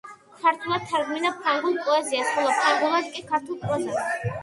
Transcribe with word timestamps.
ქართულად 0.45 0.87
თარგმნიდა 0.93 1.33
ფრანგულ 1.45 1.79
პოეზიას, 1.91 2.35
ხოლო 2.41 2.59
ფრანგულად 2.65 3.15
კი 3.15 3.29
ქართულ 3.33 3.65
პროზას. 3.65 4.15